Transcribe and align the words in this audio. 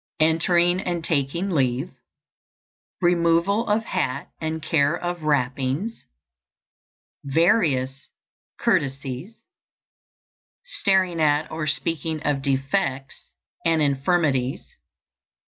Entering 0.19 0.81
and 0.81 1.03
taking 1.03 1.51
leave. 1.51 1.91
Removal 3.03 3.67
of 3.67 3.83
hat 3.83 4.31
and 4.41 4.59
care 4.59 4.95
of 4.97 5.21
wrappings. 5.21 6.05
Various 7.23 8.07
courtesies. 8.59 9.35
_Staring 10.83 11.21
at 11.21 11.51
or 11.51 11.67
speaking 11.67 12.19
of 12.23 12.41
defects 12.41 13.25
and 13.63 13.79
infirmities. 13.79 14.65